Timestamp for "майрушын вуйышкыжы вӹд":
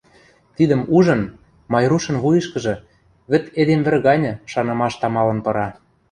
1.71-3.43